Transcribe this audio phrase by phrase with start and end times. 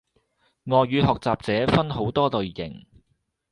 [0.63, 2.87] 外語學習者分好多類型